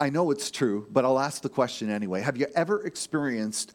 [0.00, 2.20] I know it's true, but I'll ask the question anyway.
[2.20, 3.72] Have you ever experienced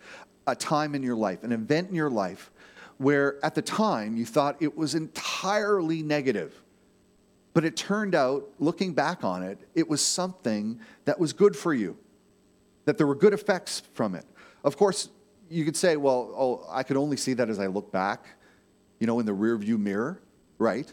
[0.48, 2.52] a time in your life, an event in your life,
[2.98, 6.54] where at the time you thought it was entirely negative?
[7.54, 11.74] But it turned out, looking back on it, it was something that was good for
[11.74, 11.98] you,
[12.86, 14.26] that there were good effects from it.
[14.64, 15.10] Of course,
[15.50, 18.26] you could say, well, oh, I could only see that as I look back,
[19.00, 20.22] you know, in the rearview mirror,
[20.58, 20.92] right?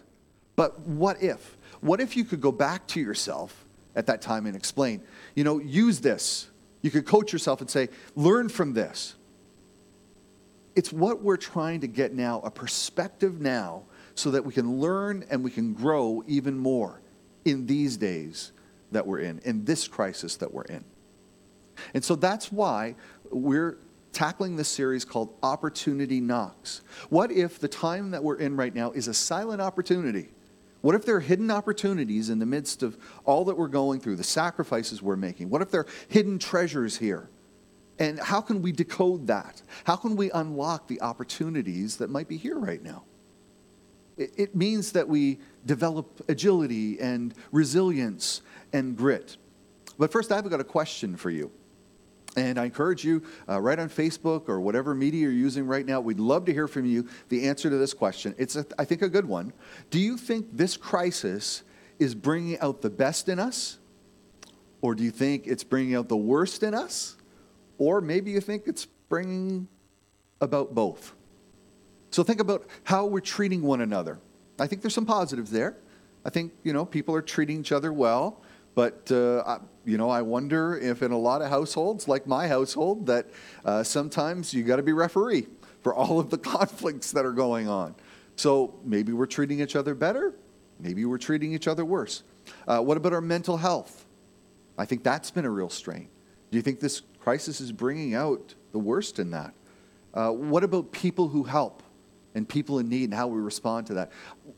[0.57, 1.57] But what if?
[1.81, 5.03] What if you could go back to yourself at that time and explain,
[5.35, 6.49] you know, use this.
[6.83, 9.15] You could coach yourself and say, learn from this.
[10.77, 13.83] It's what we're trying to get now, a perspective now,
[14.15, 17.01] so that we can learn and we can grow even more
[17.45, 18.53] in these days
[18.93, 20.85] that we're in, in this crisis that we're in.
[21.95, 22.95] And so that's why
[23.31, 23.79] we're
[24.13, 26.83] tackling this series called Opportunity Knocks.
[27.09, 30.29] What if the time that we're in right now is a silent opportunity?
[30.81, 34.17] What if there are hidden opportunities in the midst of all that we're going through,
[34.17, 35.51] the sacrifices we're making?
[35.51, 37.29] What if there are hidden treasures here?
[37.99, 39.61] And how can we decode that?
[39.85, 43.05] How can we unlock the opportunities that might be here right now?
[44.17, 48.41] It, it means that we develop agility and resilience
[48.73, 49.37] and grit.
[49.99, 51.51] But first, I've got a question for you.
[52.37, 56.01] And I encourage you, uh, write on Facebook or whatever media you're using right now,
[56.01, 58.35] we'd love to hear from you the answer to this question.
[58.39, 59.53] It's, a, I think, a good one.
[59.91, 61.65] Do you think this crisis
[61.99, 63.79] is bringing out the best in us?
[64.81, 67.17] Or do you think it's bringing out the worst in us?
[67.79, 69.69] Or maybe you think it's bringing
[70.41, 71.15] about both.
[72.11, 74.19] So think about how we're treating one another.
[74.59, 75.77] I think there's some positives there.
[76.25, 78.43] I think, you know, people are treating each other well.
[78.75, 83.07] But, uh, you know, I wonder if in a lot of households, like my household,
[83.07, 83.27] that
[83.65, 85.47] uh, sometimes you got to be referee
[85.83, 87.95] for all of the conflicts that are going on.
[88.37, 90.35] So maybe we're treating each other better.
[90.79, 92.23] Maybe we're treating each other worse.
[92.67, 94.07] Uh, what about our mental health?
[94.79, 96.09] I think that's been a real strain.
[96.51, 99.55] Do you think this crisis is bringing out the worst in that?
[100.13, 101.83] Uh, what about people who help
[102.35, 104.11] and people in need and how we respond to that?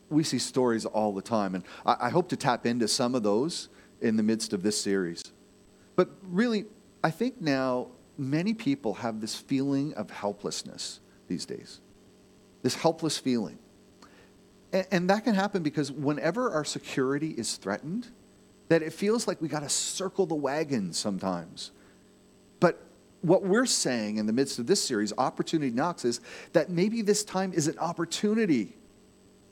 [0.09, 3.23] We see stories all the time, and I, I hope to tap into some of
[3.23, 3.69] those
[4.03, 5.23] in the midst of this series.
[5.95, 6.65] But really,
[7.03, 7.87] I think now
[8.17, 11.79] many people have this feeling of helplessness these days,
[12.61, 13.57] this helpless feeling.
[14.71, 18.07] And, and that can happen because whenever our security is threatened,
[18.67, 21.71] that it feels like we got to circle the wagon sometimes.
[22.59, 22.81] But
[23.21, 26.21] what we're saying in the midst of this series, Opportunity Knocks, is
[26.53, 28.75] that maybe this time is an opportunity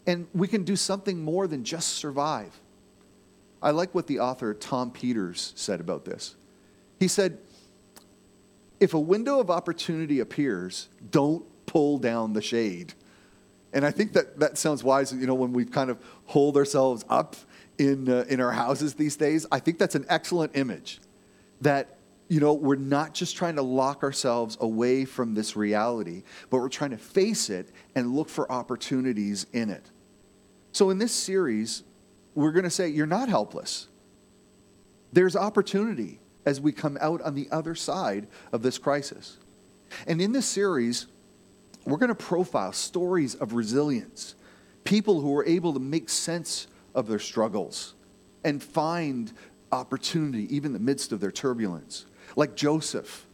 [0.07, 2.59] and we can do something more than just survive.
[3.61, 6.35] I like what the author Tom Peters said about this.
[6.99, 7.37] He said,
[8.79, 12.93] if a window of opportunity appears, don't pull down the shade.
[13.73, 17.05] And I think that that sounds wise, you know, when we kind of hold ourselves
[17.07, 17.35] up
[17.77, 19.45] in, uh, in our houses these days.
[19.51, 20.99] I think that's an excellent image
[21.61, 21.97] that,
[22.27, 26.69] you know, we're not just trying to lock ourselves away from this reality, but we're
[26.69, 29.85] trying to face it and look for opportunities in it.
[30.71, 31.83] So in this series,
[32.35, 33.87] we're going to say, You're not helpless.
[35.13, 39.37] There's opportunity as we come out on the other side of this crisis.
[40.07, 41.07] And in this series,
[41.85, 44.35] we're going to profile stories of resilience,
[44.83, 47.93] people who were able to make sense of their struggles
[48.43, 49.33] and find
[49.71, 52.05] opportunity even in the midst of their turbulence.
[52.35, 53.25] Like Joseph.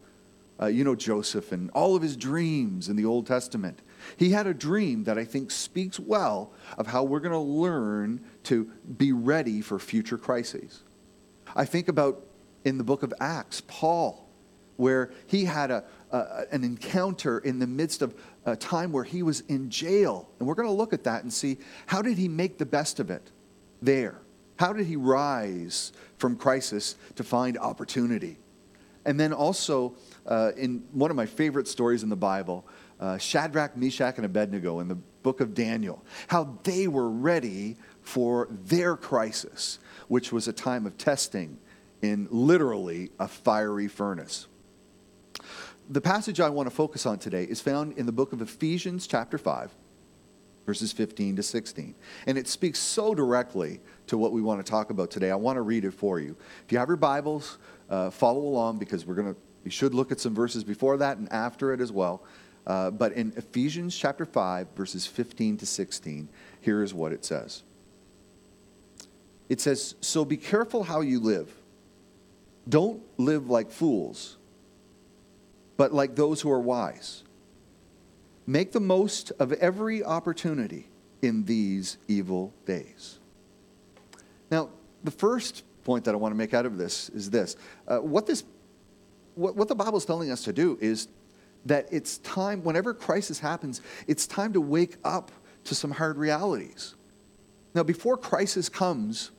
[0.59, 3.79] Uh, you know Joseph and all of his dreams in the Old Testament.
[4.17, 8.21] He had a dream that I think speaks well of how we're going to learn
[8.43, 8.65] to
[8.97, 10.81] be ready for future crises.
[11.55, 12.23] I think about
[12.65, 14.27] in the book of Acts, Paul,
[14.77, 19.23] where he had a, a, an encounter in the midst of a time where he
[19.23, 20.29] was in jail.
[20.39, 22.99] And we're going to look at that and see how did he make the best
[22.99, 23.31] of it
[23.81, 24.21] there?
[24.57, 28.37] How did he rise from crisis to find opportunity?
[29.05, 29.95] And then also,
[30.27, 32.67] uh, in one of my favorite stories in the Bible,
[32.99, 38.47] uh, Shadrach, Meshach, and Abednego in the book of Daniel, how they were ready for
[38.49, 41.57] their crisis, which was a time of testing
[42.01, 44.47] in literally a fiery furnace.
[45.89, 49.07] The passage I want to focus on today is found in the book of Ephesians,
[49.07, 49.71] chapter 5,
[50.65, 51.95] verses 15 to 16.
[52.25, 55.31] And it speaks so directly to what we want to talk about today.
[55.31, 56.35] I want to read it for you.
[56.65, 57.57] If you have your Bibles,
[57.89, 61.17] uh, follow along because we're going to, you should look at some verses before that
[61.17, 62.23] and after it as well.
[62.65, 66.29] Uh, but in Ephesians chapter 5, verses 15 to 16,
[66.61, 67.63] here is what it says.
[69.49, 71.51] It says, So be careful how you live.
[72.69, 74.37] Don't live like fools,
[75.75, 77.23] but like those who are wise.
[78.45, 80.87] Make the most of every opportunity
[81.21, 83.19] in these evil days.
[84.49, 84.69] Now,
[85.03, 87.57] the first point that I want to make out of this is this.
[87.85, 88.45] Uh, what this,
[89.37, 91.07] what, what the Bible is telling us to do is
[91.65, 95.31] that it's time, whenever crisis happens, it's time to wake up
[95.65, 96.95] to some hard realities.
[97.75, 99.31] Now, before crisis comes,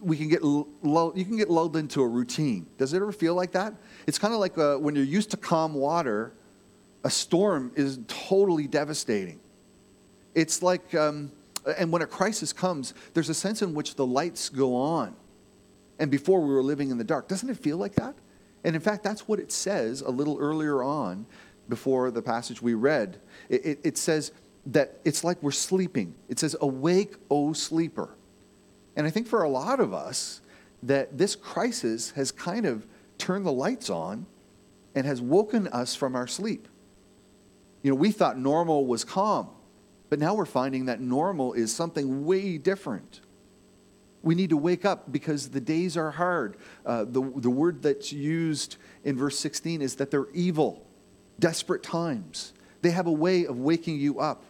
[0.00, 0.66] we can get you
[1.14, 2.66] can get lulled into a routine.
[2.76, 3.74] Does it ever feel like that?
[4.06, 6.32] It's kind of like uh, when you're used to calm water,
[7.04, 9.38] a storm is totally devastating.
[10.34, 11.30] It's like, um,
[11.78, 15.14] and when a crisis comes, there's a sense in which the lights go on.
[15.98, 17.28] And before we were living in the dark.
[17.28, 18.14] Doesn't it feel like that?
[18.66, 21.24] And in fact, that's what it says a little earlier on
[21.68, 23.20] before the passage we read.
[23.48, 24.32] It, it, it says
[24.66, 26.16] that it's like we're sleeping.
[26.28, 28.10] It says, Awake, O sleeper.
[28.96, 30.40] And I think for a lot of us,
[30.82, 32.84] that this crisis has kind of
[33.18, 34.26] turned the lights on
[34.96, 36.66] and has woken us from our sleep.
[37.84, 39.48] You know, we thought normal was calm,
[40.10, 43.20] but now we're finding that normal is something way different.
[44.26, 46.56] We need to wake up because the days are hard.
[46.84, 48.74] Uh, the, the word that's used
[49.04, 50.84] in verse 16 is that they're evil,
[51.38, 52.52] desperate times.
[52.82, 54.42] They have a way of waking you up.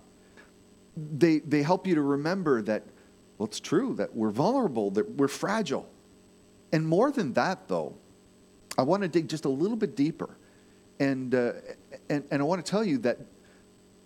[0.97, 2.85] They, they help you to remember that,
[3.37, 5.87] well, it's true, that we're vulnerable, that we're fragile.
[6.73, 7.97] And more than that, though,
[8.79, 10.39] I want to dig just a little bit deeper.
[10.99, 11.53] And, uh,
[12.09, 13.19] and, and I want to tell you that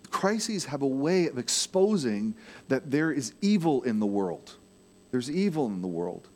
[0.09, 2.35] crises have a way of exposing
[2.67, 4.57] that there is evil in the world.
[5.11, 6.27] There's evil in the world.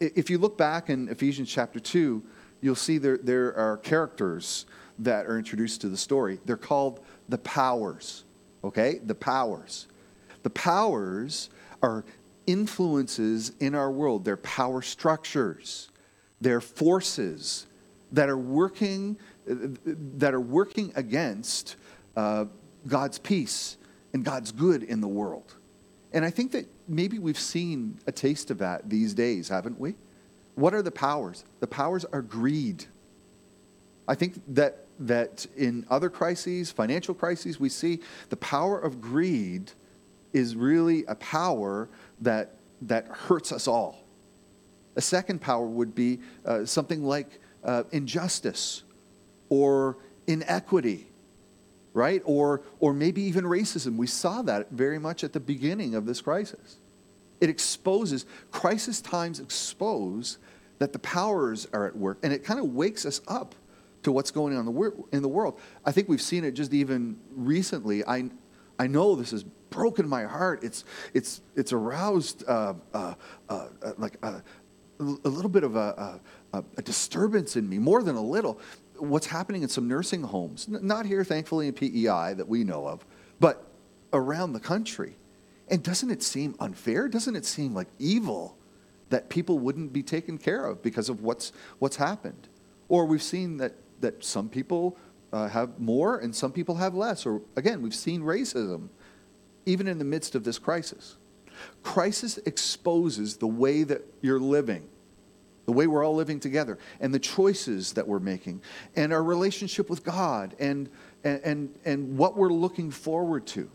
[0.00, 2.22] If you look back in Ephesians chapter 2,
[2.62, 4.66] you'll see there, there are characters
[4.98, 6.38] that are introduced to the story.
[6.46, 8.24] They're called the powers,
[8.64, 9.00] okay?
[9.04, 9.86] The powers.
[10.42, 11.50] The powers
[11.82, 12.04] are
[12.46, 15.90] influences in our world, they're power structures,
[16.40, 17.66] they're forces
[18.12, 19.16] that are working,
[19.46, 21.76] that are working against
[22.16, 22.46] uh,
[22.88, 23.76] God's peace
[24.12, 25.54] and God's good in the world.
[26.12, 29.94] And I think that maybe we've seen a taste of that these days, haven't we?
[30.56, 31.44] What are the powers?
[31.60, 32.84] The powers are greed.
[34.08, 39.70] I think that, that in other crises, financial crises, we see the power of greed
[40.32, 41.88] is really a power
[42.20, 44.04] that, that hurts us all.
[44.96, 48.82] A second power would be uh, something like uh, injustice
[49.48, 49.96] or
[50.26, 51.09] inequity
[51.92, 52.22] right?
[52.24, 53.96] Or, or maybe even racism.
[53.96, 56.76] We saw that very much at the beginning of this crisis.
[57.40, 60.38] It exposes, crisis times expose
[60.78, 63.54] that the powers are at work, and it kind of wakes us up
[64.02, 64.60] to what's going on
[65.12, 65.60] in the, world.
[65.84, 68.04] I think we've seen it just even recently.
[68.04, 68.30] I,
[68.78, 70.64] I know this has broken my heart.
[70.64, 73.14] It's, it's, it's aroused uh, uh,
[73.48, 74.42] uh, uh like a,
[74.98, 76.20] a, little bit of a,
[76.54, 78.58] a, a disturbance in me, more than a little
[79.00, 83.04] what's happening in some nursing homes, not here, thankfully, in PEI that we know of,
[83.38, 83.64] but
[84.12, 85.16] around the country.
[85.68, 87.08] And doesn't it seem unfair?
[87.08, 88.56] Doesn't it seem like evil
[89.10, 92.48] that people wouldn't be taken care of because of what's, what's happened?
[92.88, 94.96] Or we've seen that, that some people
[95.32, 97.24] uh, have more and some people have less.
[97.24, 98.88] Or again, we've seen racism
[99.66, 101.16] even in the midst of this crisis.
[101.82, 104.88] Crisis exposes the way that you're living
[105.70, 108.60] the way we're all living together, and the choices that we're making,
[108.96, 110.90] and our relationship with God, and,
[111.22, 113.70] and, and, and what we're looking forward to,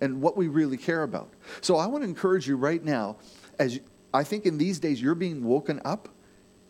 [0.00, 1.32] and what we really care about.
[1.60, 3.16] So I want to encourage you right now,
[3.58, 3.80] as
[4.14, 6.08] I think in these days you're being woken up,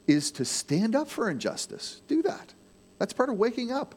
[0.07, 2.01] is to stand up for injustice.
[2.09, 2.55] Do that.
[2.99, 3.95] That's part of waking up.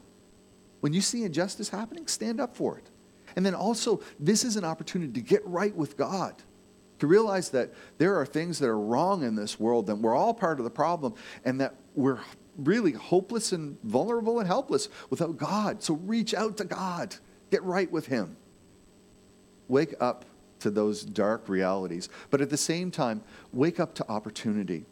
[0.80, 2.90] When you see injustice happening, stand up for it.
[3.36, 6.34] And then also, this is an opportunity to get right with God
[6.98, 10.34] to realize that there are things that are wrong in this world, that we're all
[10.34, 12.20] part of the problem, and that we're
[12.56, 15.82] really hopeless and vulnerable and helpless without God.
[15.82, 17.16] So reach out to God,
[17.50, 18.36] get right with Him.
[19.68, 20.24] Wake up
[20.60, 23.22] to those dark realities, but at the same time,
[23.52, 24.84] wake up to opportunity.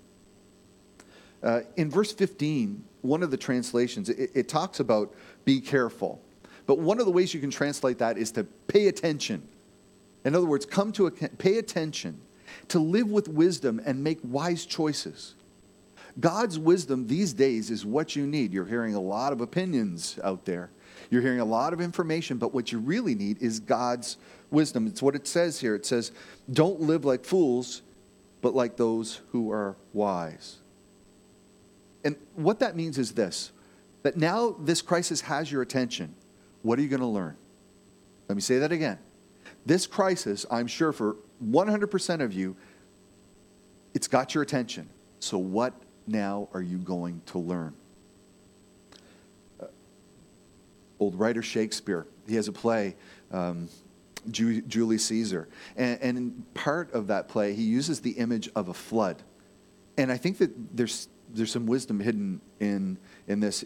[1.43, 6.21] Uh, in verse 15, one of the translations, it, it talks about be careful.
[6.67, 9.47] But one of the ways you can translate that is to pay attention
[10.25, 12.21] in other words, come to a, pay attention,
[12.69, 15.35] to live with wisdom and make wise choices.
[16.21, 18.53] God's wisdom these days is what you need.
[18.53, 20.71] You're hearing a lot of opinions out there.
[21.11, 24.17] You're hearing a lot of information, but what you really need is God's
[24.51, 24.87] wisdom.
[24.87, 25.75] It's what it says here.
[25.75, 26.13] It says,
[26.53, 27.83] Don't live like fools,
[28.41, 30.57] but like those who are wise.
[32.05, 33.53] And what that means is this
[34.03, 36.15] that now this crisis has your attention.
[36.63, 37.37] What are you going to learn?
[38.29, 38.99] Let me say that again.
[39.65, 42.57] This crisis, I'm sure for 100% of you,
[43.95, 44.89] it's got your attention.
[45.21, 45.73] So, what
[46.07, 47.75] now are you going to learn?
[49.61, 49.67] Uh,
[50.99, 52.97] old writer Shakespeare, he has a play,
[53.31, 53.69] um,
[54.31, 55.49] Ju- Julius Caesar.
[55.77, 59.23] And, and in part of that play, he uses the image of a flood.
[59.97, 63.65] And I think that there's, there's some wisdom hidden in, in this.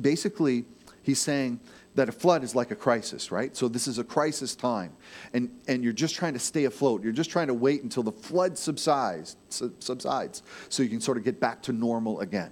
[0.00, 0.64] Basically,
[1.02, 1.60] he's saying
[1.94, 3.54] that a flood is like a crisis, right?
[3.56, 4.92] So this is a crisis time.
[5.34, 7.02] And, and you're just trying to stay afloat.
[7.02, 11.24] You're just trying to wait until the flood subsides, subsides so you can sort of
[11.24, 12.50] get back to normal again.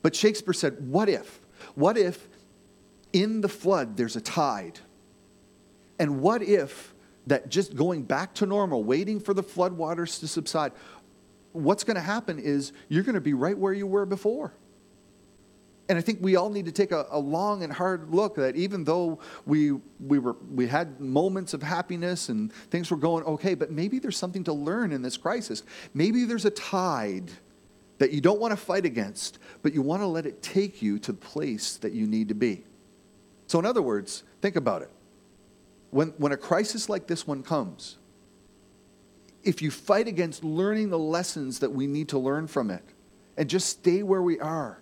[0.00, 1.40] But Shakespeare said, what if?
[1.74, 2.28] What if
[3.12, 4.80] in the flood there's a tide?
[5.98, 6.94] And what if
[7.26, 10.72] that just going back to normal, waiting for the floodwaters to subside,
[11.52, 14.54] what's going to happen is you're going to be right where you were before.
[15.88, 18.56] And I think we all need to take a, a, long and hard look that
[18.56, 23.54] even though we, we, were, we had moments of happiness and things were going okay,
[23.54, 25.64] but maybe there's something to learn in this crisis.
[25.92, 27.30] Maybe there's a tide
[27.98, 30.98] that you don't want to fight against, but you want to let it take you
[31.00, 32.64] to the place that you need to be.
[33.48, 34.90] So, in other words, think about it.
[35.90, 37.98] When, when a crisis like this one comes,
[39.44, 42.82] if you fight against learning the lessons that we need to learn from it
[43.36, 44.81] and just stay where we are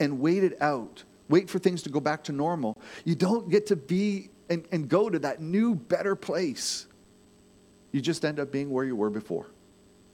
[0.00, 3.66] and wait it out, wait for things to go back to normal, you don't get
[3.66, 6.86] to be and, and go to that new, better place.
[7.92, 9.46] You just end up being where you were before.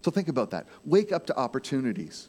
[0.03, 0.67] So think about that.
[0.85, 2.29] Wake up to opportunities.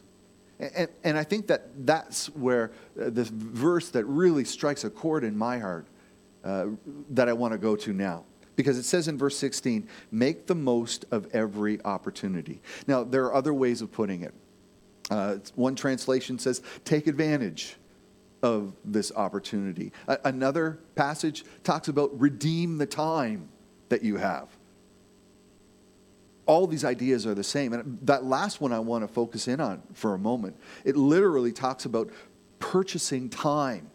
[0.58, 5.22] And, and I think that that's where uh, this verse that really strikes a chord
[5.22, 5.86] in my heart
[6.42, 6.66] uh,
[7.10, 8.24] that I want to go to now.
[8.56, 12.60] Because it says in verse 16, make the most of every opportunity.
[12.88, 14.34] Now, there are other ways of putting it.
[15.10, 17.76] Uh, one translation says, take advantage
[18.42, 19.92] of this opportunity.
[20.06, 23.48] A- another passage talks about redeem the time
[23.88, 24.48] that you have
[26.48, 27.74] all these ideas are the same.
[27.74, 30.56] And that last one I want to focus in on for a moment.
[30.82, 32.10] It literally talks about
[32.58, 33.90] purchasing time.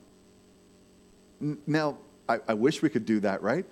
[1.66, 1.98] Now,
[2.30, 3.66] I, I wish we could do that, right?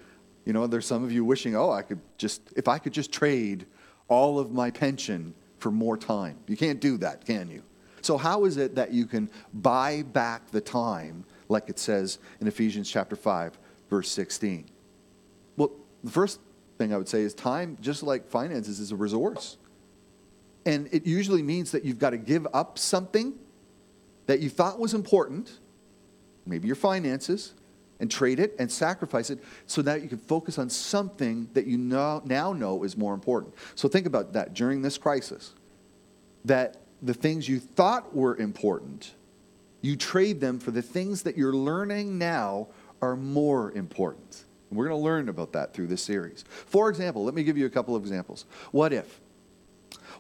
[0.46, 3.12] You know, there's some of you wishing, oh, I could just, if I could just
[3.12, 3.68] trade
[4.08, 6.38] all of my pension for more time.
[6.48, 7.62] You can't do that, can you?
[8.02, 12.48] So, how is it that you can buy back the time, like it says in
[12.48, 13.58] Ephesians chapter 5,
[13.90, 14.70] verse 16?
[15.56, 15.72] Well,
[16.04, 16.40] the first
[16.80, 19.58] thing I would say is time, just like finances, is a resource.
[20.66, 23.36] And it usually means that you've got to give up something
[24.26, 25.60] that you thought was important,
[26.46, 27.54] maybe your finances,
[28.02, 31.78] and trade it and sacrifice it so that you can focus on something that you
[31.78, 33.54] now, now know is more important.
[33.76, 35.54] So think about that during this crisis.
[36.44, 39.14] That the things you thought were important,
[39.82, 42.68] you trade them for the things that you're learning now
[43.02, 44.46] are more important.
[44.70, 46.44] And we're going to learn about that through this series.
[46.66, 48.46] For example, let me give you a couple of examples.
[48.72, 49.22] What if?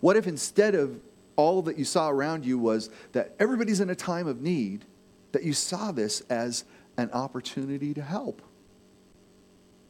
[0.01, 0.99] What if instead of
[1.35, 4.85] all that you saw around you was that everybody's in a time of need,
[5.31, 6.65] that you saw this as
[6.97, 8.41] an opportunity to help?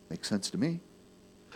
[0.10, 0.82] Makes sense to me.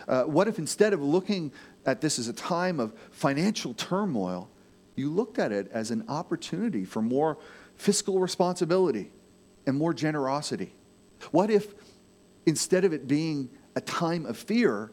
[0.06, 1.52] Uh, what if instead of looking
[1.84, 4.48] at this as a time of financial turmoil,
[4.94, 7.38] you looked at it as an opportunity for more
[7.76, 9.10] fiscal responsibility
[9.66, 10.74] and more generosity?
[11.30, 11.74] What if
[12.46, 14.90] instead of it being a time of fear,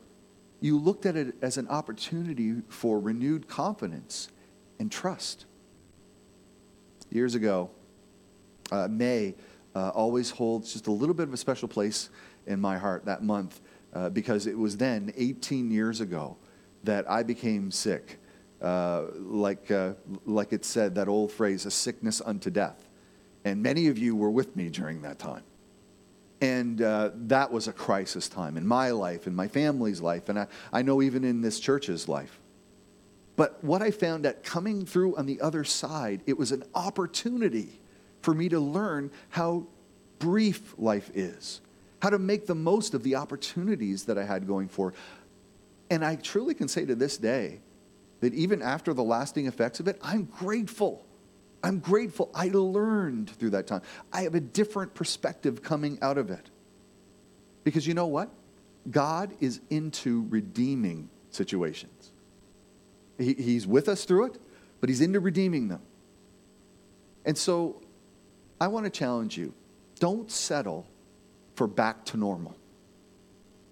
[0.59, 4.29] you looked at it as an opportunity for renewed confidence
[4.79, 5.45] and trust.
[7.09, 7.69] Years ago,
[8.71, 9.35] uh, May
[9.75, 12.09] uh, always holds just a little bit of a special place
[12.45, 13.61] in my heart that month
[13.93, 16.37] uh, because it was then 18 years ago
[16.83, 18.19] that I became sick.
[18.61, 19.93] Uh, like, uh,
[20.25, 22.87] like it said, that old phrase, a sickness unto death.
[23.43, 25.43] And many of you were with me during that time.
[26.39, 30.39] And uh, that was a crisis time in my life, in my family's life, and
[30.39, 32.39] I, I know even in this church's life.
[33.35, 37.79] But what I found that coming through on the other side, it was an opportunity
[38.23, 39.67] for me to learn how
[40.17, 41.61] brief life is,
[42.01, 44.95] how to make the most of the opportunities that I had going forward.
[45.91, 47.59] And I truly can say to this day
[48.21, 51.05] that even after the lasting effects of it, I'm grateful
[51.63, 53.81] I'm grateful I learned through that time.
[54.11, 56.49] I have a different perspective coming out of it.
[57.63, 58.29] Because you know what?
[58.91, 62.11] God is into redeeming situations.
[63.17, 64.37] He, he's with us through it,
[64.81, 65.81] but He's into redeeming them.
[67.25, 67.81] And so
[68.59, 69.53] I want to challenge you
[69.99, 70.85] don't settle
[71.55, 72.55] for back to normal.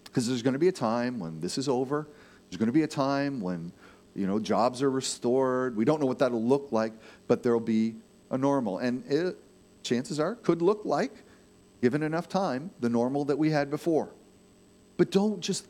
[0.03, 2.07] Because there's going to be a time when this is over,
[2.49, 3.71] there's going to be a time when
[4.13, 5.75] you know, jobs are restored.
[5.75, 6.93] We don't know what that'll look like,
[7.27, 7.95] but there'll be
[8.29, 8.79] a normal.
[8.79, 9.37] And it,
[9.83, 11.23] chances are, could look like,
[11.81, 14.09] given enough time, the normal that we had before.
[14.97, 15.67] But don't just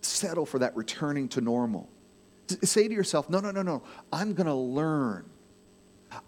[0.00, 1.88] settle for that returning to normal.
[2.62, 3.82] Say to yourself, no, no, no, no.
[4.12, 5.28] I'm going to learn.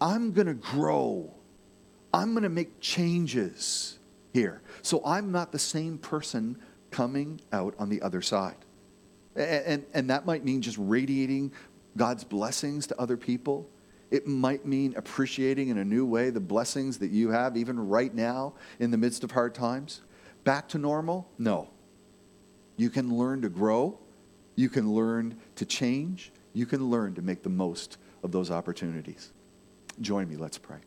[0.00, 1.32] I'm going to grow.
[2.12, 3.98] I'm going to make changes
[4.32, 4.62] here.
[4.82, 6.58] So I'm not the same person
[6.90, 8.56] coming out on the other side.
[9.36, 11.52] And, and, and that might mean just radiating
[11.96, 13.68] God's blessings to other people.
[14.10, 18.12] It might mean appreciating in a new way the blessings that you have, even right
[18.12, 20.00] now in the midst of hard times.
[20.42, 21.28] Back to normal?
[21.38, 21.70] No.
[22.76, 23.98] You can learn to grow,
[24.56, 29.32] you can learn to change, you can learn to make the most of those opportunities.
[30.00, 30.78] Join me, let's pray.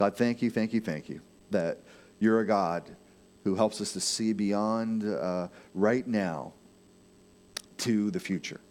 [0.00, 1.78] God, thank you, thank you, thank you that
[2.20, 2.96] you're a God
[3.44, 6.54] who helps us to see beyond uh, right now
[7.76, 8.62] to the future.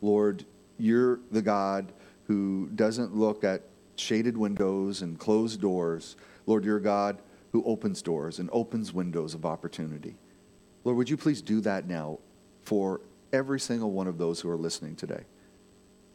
[0.00, 0.46] Lord,
[0.78, 1.92] you're the God
[2.26, 3.64] who doesn't look at
[3.96, 6.16] shaded windows and closed doors.
[6.46, 10.16] Lord, you're a God who opens doors and opens windows of opportunity.
[10.84, 12.18] Lord, would you please do that now
[12.62, 15.24] for every single one of those who are listening today?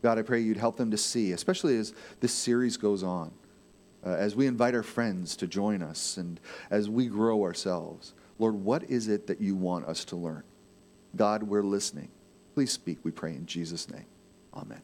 [0.01, 3.31] God, I pray you'd help them to see, especially as this series goes on,
[4.07, 8.13] uh, as we invite our friends to join us and as we grow ourselves.
[8.39, 10.43] Lord, what is it that you want us to learn?
[11.15, 12.09] God, we're listening.
[12.55, 14.05] Please speak, we pray in Jesus' name.
[14.53, 14.81] Amen.